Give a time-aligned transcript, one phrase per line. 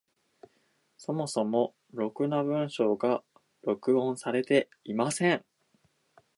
[0.97, 3.23] そもそもろくな文章が
[3.61, 5.45] 録音されていない。